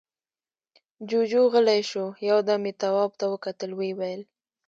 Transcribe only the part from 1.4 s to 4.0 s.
غلی شو، يو دم يې تواب ته وکتل، ويې